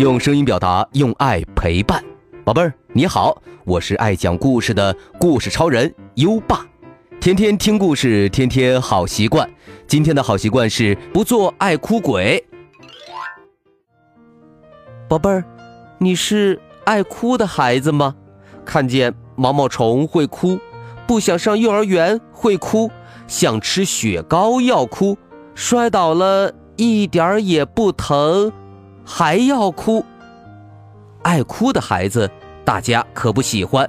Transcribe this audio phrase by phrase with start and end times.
[0.00, 2.02] 用声音表达，用爱陪伴。
[2.42, 6.64] 宝贝儿，你好，我是爱讲故事的故事超人优爸。
[7.20, 9.46] 天天听故事，天天好习惯。
[9.86, 12.42] 今天的好习惯是不做爱哭鬼。
[15.06, 15.44] 宝贝儿，
[15.98, 18.14] 你是爱哭的孩子吗？
[18.64, 20.58] 看见毛毛虫会哭，
[21.06, 22.90] 不想上幼儿园会哭，
[23.26, 25.18] 想吃雪糕要哭，
[25.54, 28.50] 摔倒了一点儿也不疼。
[29.04, 30.04] 还要哭，
[31.22, 32.30] 爱哭的孩子，
[32.64, 33.88] 大家可不喜欢。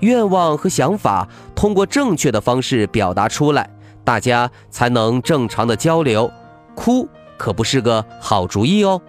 [0.00, 3.68] 愿望和想法通过正确的方式表达出来，
[4.02, 6.30] 大家才能正常的交流。
[6.74, 7.06] 哭
[7.36, 9.00] 可不是个好主意哦。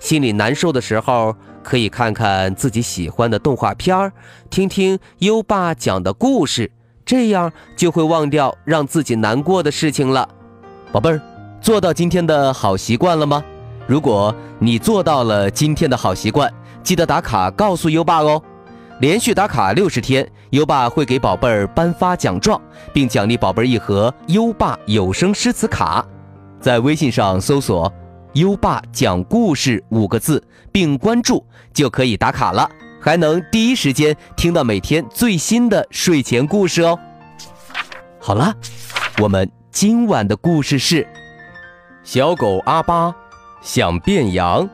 [0.00, 4.12] 心里难受的时候，可以看看自己喜欢的动画片儿，
[4.48, 6.70] 听听优爸讲的故事，
[7.04, 10.26] 这样就会忘掉让自己难过的事情了。
[10.92, 11.20] 宝贝儿，
[11.60, 13.44] 做到今天的好习惯了吗？
[13.88, 18.40] 如果你做到了今天的好习惯，记得打卡告诉优爸哦。
[19.00, 22.60] 连续打卡六十天，优爸会给宝贝儿颁发奖状，
[22.92, 26.04] 并奖励宝贝儿一盒优爸有声诗词卡。
[26.60, 27.90] 在微信上搜索
[28.34, 32.68] “优爸讲故事”五个字，并关注就可以打卡了，
[33.00, 36.98] 还能第一时间听到每天最新的睡前故事哦。
[38.20, 38.52] 好了，
[39.22, 41.08] 我们今晚的故事是
[42.02, 43.14] 小狗阿巴。
[43.60, 44.68] 想变羊，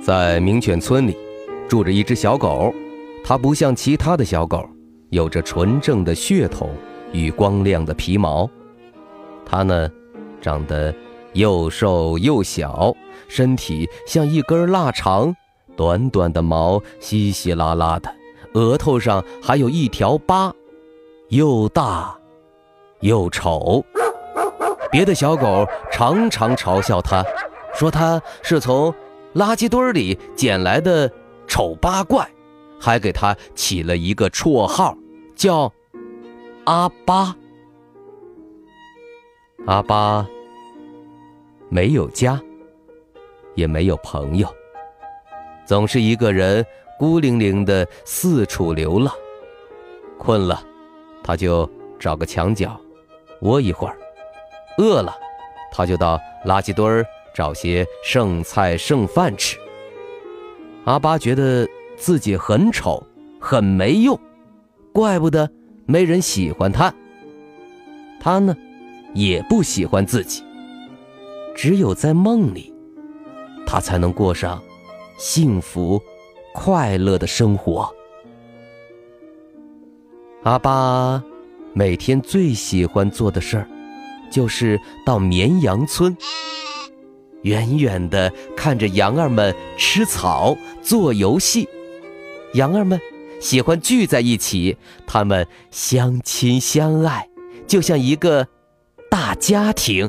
[0.00, 1.16] 在名犬村里
[1.68, 2.72] 住着一只小狗，
[3.24, 4.68] 它不像其他的小狗，
[5.08, 6.70] 有着纯正的血统
[7.12, 8.48] 与光亮的皮毛，
[9.44, 9.90] 它呢，
[10.40, 10.94] 长得。
[11.32, 12.94] 又瘦又小，
[13.28, 15.34] 身体像一根腊肠，
[15.76, 18.12] 短短的毛稀稀拉拉的，
[18.54, 20.52] 额头上还有一条疤，
[21.28, 22.18] 又大
[23.00, 23.84] 又丑。
[24.90, 27.24] 别的小狗常常嘲笑它，
[27.72, 28.92] 说它是从
[29.34, 31.08] 垃圾堆里捡来的
[31.46, 32.28] 丑八怪，
[32.80, 34.96] 还给它起了一个绰号，
[35.36, 35.72] 叫
[36.64, 37.36] 阿巴。
[39.66, 40.26] 阿巴。
[41.70, 42.38] 没有家，
[43.54, 44.46] 也没有朋友，
[45.64, 46.66] 总是一个人
[46.98, 49.14] 孤零零的四处流浪。
[50.18, 50.62] 困了，
[51.22, 52.78] 他就找个墙角
[53.42, 53.94] 窝一会儿；
[54.76, 55.14] 饿了，
[55.72, 59.56] 他就到垃圾堆儿找些剩菜剩饭吃。
[60.86, 61.66] 阿巴觉得
[61.96, 63.02] 自己很丑，
[63.40, 64.18] 很没用，
[64.92, 65.48] 怪不得
[65.86, 66.92] 没人喜欢他。
[68.20, 68.56] 他呢，
[69.14, 70.42] 也不喜欢自己。
[71.54, 72.72] 只有在梦里，
[73.66, 74.62] 他才能过上
[75.18, 76.00] 幸福、
[76.54, 77.92] 快乐的生活。
[80.42, 81.22] 阿巴
[81.74, 83.68] 每天最喜欢做的事儿，
[84.30, 86.16] 就是到绵羊村，
[87.42, 91.68] 远远的看着羊儿们吃草、做游戏。
[92.54, 92.98] 羊儿们
[93.38, 97.28] 喜欢聚在一起，他们相亲相爱，
[97.66, 98.48] 就像一个
[99.10, 100.08] 大家庭。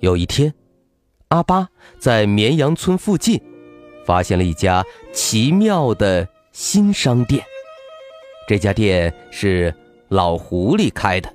[0.00, 0.54] 有一天，
[1.28, 1.68] 阿巴
[1.98, 3.38] 在绵羊村附近
[4.06, 7.44] 发现了一家奇妙的新商店。
[8.48, 9.74] 这家店是
[10.08, 11.30] 老狐狸开的，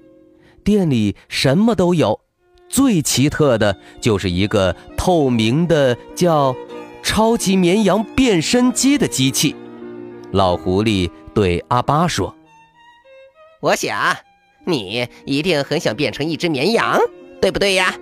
[0.64, 2.20] 店里什么都有，
[2.68, 6.56] 最奇特的就是一个透明的叫
[7.04, 9.56] “超级绵羊变身机”的机器。
[10.32, 12.36] 老狐狸对阿巴说
[13.62, 14.18] ：“我想
[14.66, 17.00] 你一定很想变成一只绵羊，
[17.40, 17.96] 对不对呀？”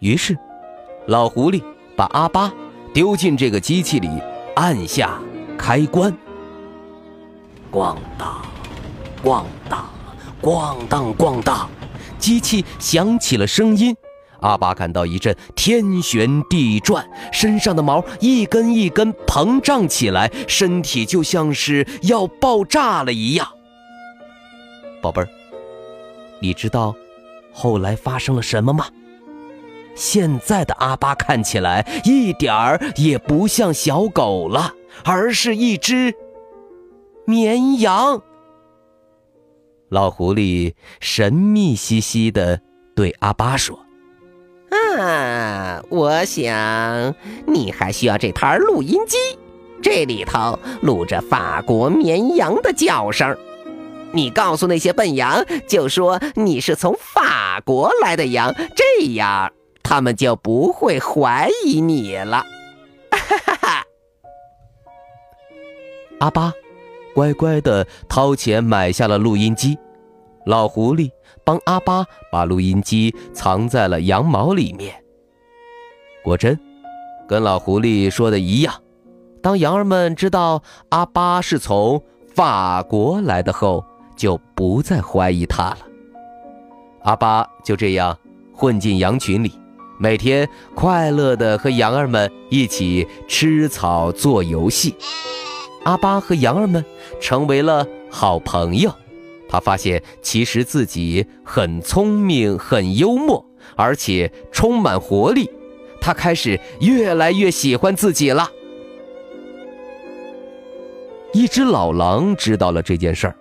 [0.00, 0.36] 于是，
[1.06, 1.62] 老狐狸
[1.96, 2.52] 把阿巴
[2.94, 4.08] 丢进这个机器里，
[4.54, 5.18] 按下
[5.56, 6.16] 开关。
[7.70, 8.42] 咣当，
[9.24, 9.90] 咣当，
[10.40, 11.68] 咣当咣当，
[12.18, 13.94] 机器响起了声音。
[14.40, 23.48] 阿巴感到一阵天旋地转，身上的毛一根一根膨胀起来，身体就像是要爆炸了一样。
[25.02, 25.28] 宝贝儿，
[26.40, 26.94] 你知道
[27.52, 28.86] 后来发生了什么吗？
[29.98, 34.72] 现在的阿巴看起来一点儿也不像小狗了，
[35.04, 36.14] 而是一只
[37.26, 38.22] 绵羊。
[39.88, 42.60] 老狐狸神秘兮兮地
[42.94, 43.76] 对阿巴说
[44.98, 47.14] ：“啊，我想
[47.46, 49.16] 你还需要这台录音机，
[49.82, 53.36] 这里头录着法国绵羊的叫声。
[54.12, 59.50] 你告诉那些笨羊，就说你是从法国来的羊，这样。”
[59.88, 62.44] 他们就不会怀疑你了。
[63.10, 63.84] 哈哈哈！
[66.20, 66.52] 阿巴
[67.14, 69.78] 乖乖的掏钱买下了录音机。
[70.44, 71.10] 老狐狸
[71.42, 74.94] 帮阿巴把录音机藏在了羊毛里面。
[76.22, 76.58] 果真，
[77.26, 78.74] 跟老狐狸说的一样。
[79.42, 82.02] 当羊儿们知道阿巴是从
[82.34, 83.82] 法国来的后，
[84.14, 85.78] 就不再怀疑他了。
[87.04, 88.18] 阿巴就这样
[88.52, 89.58] 混进羊群里，
[90.00, 94.94] 每天快乐地和羊儿们一起吃草、做游戏。
[95.84, 96.84] 阿巴和羊儿们
[97.20, 98.94] 成为了好朋友。
[99.48, 105.50] 他发现，其实自己很聪明、很幽默，而且充满活力。
[106.00, 108.48] 他开始越来越喜欢自己了。
[111.32, 113.34] 一只老狼知道了这件事儿，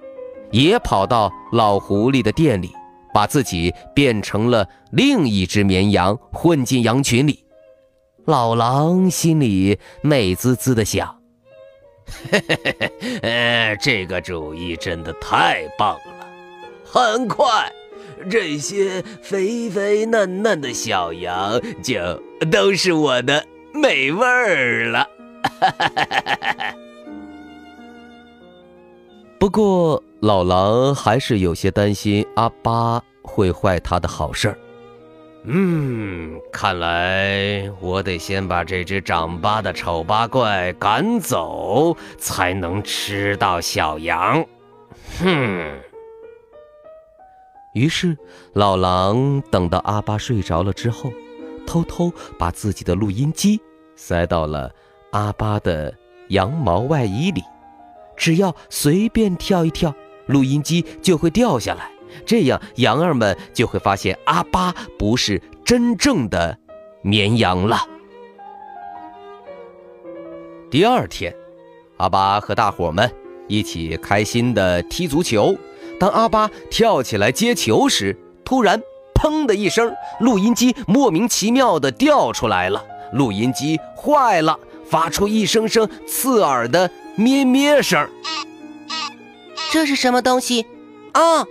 [0.51, 2.71] 也跑到老狐狸的店里，
[3.17, 7.43] 把自己变成了另一只绵羊，混进羊群里。
[8.25, 11.19] 老狼心里美滋滋的想。
[12.29, 16.27] 嘿嘿嘿嘿，呃，这个主意真的太棒了！
[16.85, 17.73] 很快，
[18.29, 22.21] 这些肥肥嫩嫩的小羊就
[22.51, 23.43] 都是我的
[23.73, 25.09] 美味儿了。
[29.39, 34.57] 不过，老狼还是有些担心阿巴会坏他的好事儿。
[35.43, 44.43] 嗯，看来我得先把这只长疤的丑八怪赶走，才能吃到小羊。
[45.19, 45.79] 哼！
[47.73, 48.17] 于是，
[48.53, 51.11] 老狼等到阿巴睡着了之后，
[51.65, 53.61] 偷偷把自己的录音机
[53.95, 54.71] 塞到了
[55.11, 55.93] 阿巴的
[56.29, 57.43] 羊毛外衣里。
[58.17, 59.93] 只要随便跳一跳，
[60.25, 61.89] 录音机就会掉下来。
[62.25, 66.57] 这样，羊儿们就会发现阿巴不是真正的
[67.01, 67.77] 绵羊了。
[70.69, 71.33] 第二天，
[71.97, 73.09] 阿巴和大伙们
[73.47, 75.55] 一起开心地踢足球。
[75.99, 78.81] 当阿巴跳起来接球时，突然
[79.13, 82.83] “砰”的一声，录音机莫名其妙地掉出来了。
[83.13, 88.09] 录音机坏了，发出一声声刺耳的咩咩声。
[89.71, 90.65] 这是什么东西？
[91.13, 91.45] 哦。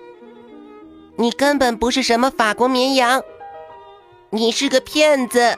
[1.18, 3.22] 你根本不是什么法国绵羊，
[4.28, 5.56] 你是个骗子！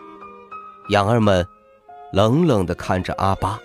[0.91, 1.45] 羊儿们
[2.13, 3.59] 冷冷地看着阿巴，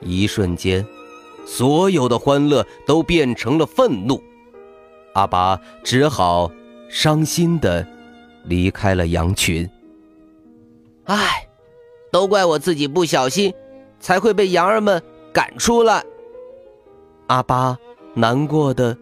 [0.00, 0.86] 一瞬间，
[1.46, 4.22] 所有的欢乐都变成了愤怒。
[5.14, 6.52] 阿巴只好
[6.90, 7.86] 伤心地
[8.44, 9.66] 离开了羊群。
[11.04, 11.48] 唉，
[12.12, 13.54] 都怪我自己不小心，
[13.98, 15.02] 才会被羊儿们
[15.36, 16.02] 赶出来。
[17.26, 17.78] 阿巴
[18.14, 18.96] 难过的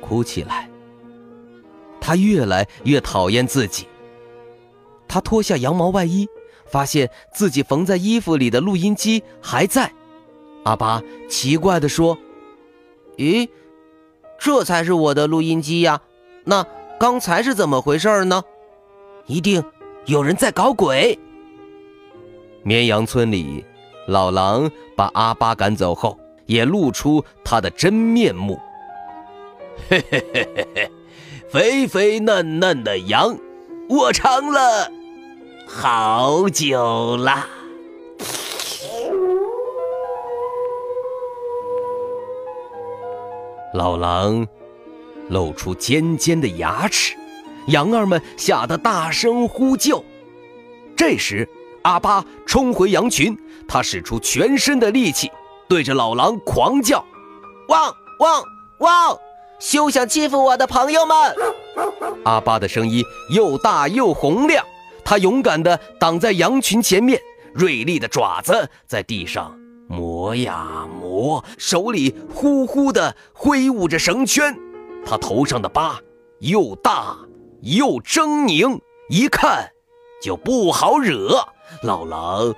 [0.00, 0.68] 哭起来。
[2.00, 3.86] 他越来越讨厌自己。
[5.06, 6.26] 他脱下羊毛外衣，
[6.66, 9.92] 发现自己缝在衣服里的录音机还在。
[10.64, 12.18] 阿巴奇怪地说
[13.16, 13.48] ：“咦，
[14.40, 16.00] 这才是我的录音机呀！
[16.42, 16.66] 那
[16.98, 18.42] 刚才是怎么回事呢？
[19.26, 19.62] 一定
[20.06, 21.16] 有人在搞鬼。”
[22.64, 23.64] 绵羊村里，
[24.06, 28.58] 老狼把阿巴赶走后，也露出他的真面目。
[29.88, 30.90] 嘿嘿嘿嘿嘿。
[31.48, 33.38] 肥肥嫩嫩的羊，
[33.88, 34.90] 我尝了
[35.66, 37.46] 好久了。
[43.74, 44.46] 老狼
[45.28, 47.14] 露出尖尖的牙齿，
[47.66, 50.04] 羊儿们吓得大声呼救。
[50.96, 51.48] 这时，
[51.82, 53.36] 阿巴冲回羊群，
[53.68, 55.30] 他使出全身的力气，
[55.68, 57.04] 对着老狼狂叫
[57.68, 58.42] ：“汪汪
[58.80, 59.18] 汪！”
[59.58, 61.16] 休想欺负我的朋友们！
[62.24, 64.64] 阿巴的声音又大又洪亮，
[65.04, 67.18] 他勇敢地挡在羊群前面，
[67.54, 69.58] 锐利的爪子在地上
[69.88, 74.54] 磨呀磨，手里呼呼地挥舞着绳圈。
[75.06, 75.98] 他头上的疤
[76.40, 77.16] 又大
[77.62, 79.70] 又狰狞，一看
[80.20, 81.40] 就不好惹。
[81.82, 82.54] 老狼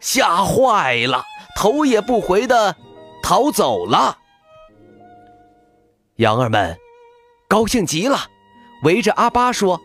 [0.00, 1.24] 吓坏了，
[1.56, 2.74] 头也不回的
[3.22, 4.18] 逃走了。
[6.16, 6.78] 羊儿们
[7.48, 8.18] 高兴极了，
[8.82, 9.80] 围着阿巴说：“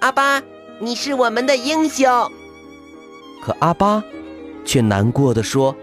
[0.00, 0.42] 阿巴，
[0.80, 2.30] 你是我们的英雄。”
[3.42, 4.02] 可阿巴
[4.64, 5.74] 却难过的说：“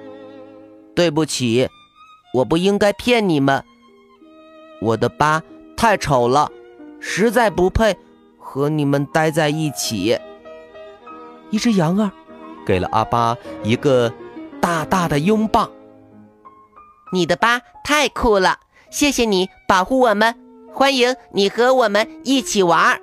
[0.96, 1.70] 对不起，
[2.34, 3.64] 我不应该骗你们。
[4.82, 5.44] 我的疤
[5.78, 6.52] 太丑了，
[7.00, 7.96] 实在不配
[8.40, 10.18] 和你们待在一起。”
[11.52, 12.12] 一只羊儿
[12.66, 14.12] 给了阿巴一个
[14.62, 15.70] 大大的拥抱。
[17.14, 18.58] 你的疤太酷了。
[18.90, 20.36] 谢谢你保护我们，
[20.74, 23.00] 欢迎你和我们一起玩。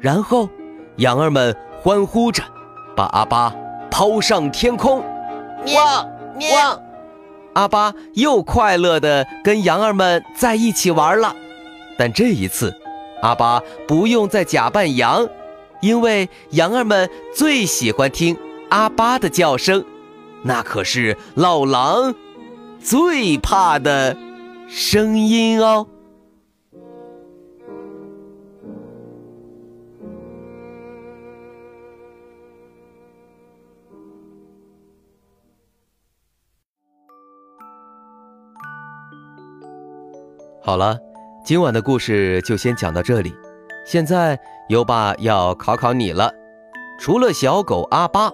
[0.00, 0.48] 然后，
[0.96, 2.42] 羊儿们欢呼着，
[2.96, 3.54] 把阿巴
[3.88, 5.00] 抛上天空。
[5.66, 6.08] 汪
[6.52, 6.82] 汪！
[7.52, 11.34] 阿巴又快乐地跟羊儿们在一起玩了。
[11.96, 12.76] 但这一次，
[13.22, 15.28] 阿巴不用再假扮羊，
[15.80, 18.36] 因为羊儿们最喜欢听
[18.70, 19.84] 阿巴的叫声，
[20.42, 22.14] 那可是老狼
[22.80, 24.16] 最怕的
[24.68, 25.86] 声音哦。
[40.60, 40.98] 好了，
[41.42, 43.34] 今晚的故事就先讲到这里。
[43.86, 46.30] 现在优爸要考考你了，
[47.00, 48.30] 除了小狗阿巴，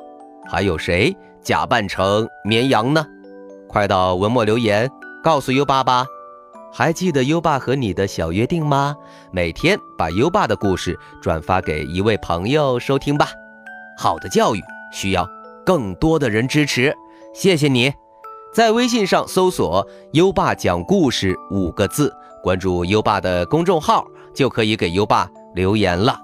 [0.48, 3.04] 还有谁假扮成绵羊呢？
[3.68, 4.90] 快到文末留言
[5.22, 6.06] 告诉优爸吧。
[6.72, 8.96] 还记得优爸和你的小约定吗？
[9.32, 13.28] 每天把优爸的故事转发给一位朋友收听吧。
[13.96, 14.60] 好的教育
[14.92, 15.28] 需要
[15.64, 16.92] 更多的人支持，
[17.32, 17.92] 谢谢你。
[18.52, 22.12] 在微信上搜索“优爸讲故事”五个字。
[22.42, 26.23] 关注优爸的公众号，就可以给优爸留言了。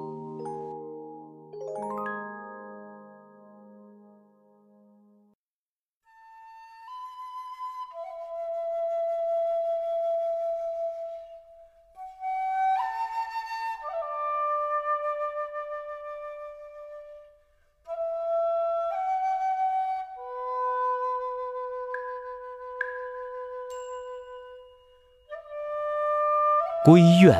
[26.83, 27.39] 闺怨，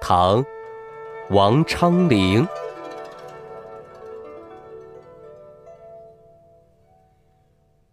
[0.00, 0.42] 唐·
[1.30, 2.44] 王昌龄。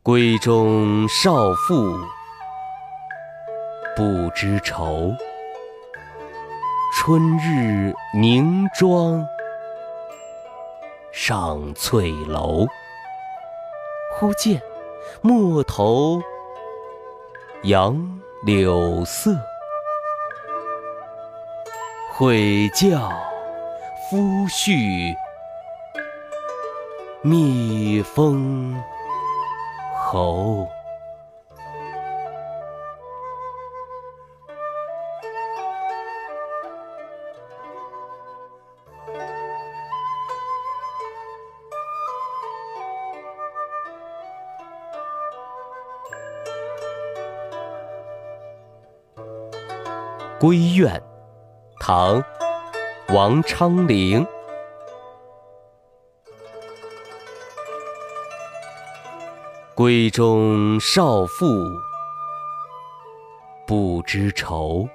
[0.03, 1.95] 闺中少妇
[3.95, 5.13] 不知愁，
[6.95, 9.23] 春日凝妆
[11.11, 12.65] 上翠楼。
[14.15, 14.59] 忽见
[15.21, 16.19] 陌头
[17.61, 19.37] 杨柳色。
[22.17, 23.11] 悔教
[24.09, 25.13] 夫婿
[27.21, 28.73] 觅封
[29.93, 30.65] 侯。
[50.39, 51.14] 闺怨。
[51.87, 52.23] 唐，
[53.09, 54.25] 王昌龄。
[59.75, 61.45] 闺中少妇
[63.67, 64.89] 不知愁，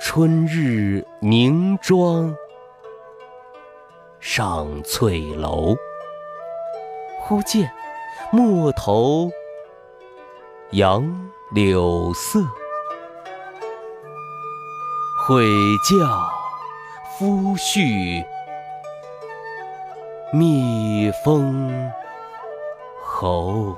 [0.00, 2.34] 春日凝妆
[4.18, 5.76] 上翠楼。
[7.20, 7.72] 忽见
[8.32, 9.30] 陌头
[10.72, 12.40] 杨柳色。
[15.24, 15.46] 悔
[15.78, 16.28] 教
[17.16, 18.26] 夫婿
[20.32, 21.92] 觅封
[23.04, 23.76] 侯。